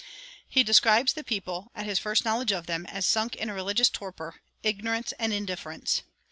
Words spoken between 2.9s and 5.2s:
sunk in a religious torpor, ignorance,